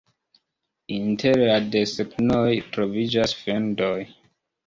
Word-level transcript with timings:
Inter 0.95 1.41
la 1.41 1.57
desegnoj 1.75 2.49
troviĝas 2.77 3.37
fendoj. 3.43 3.95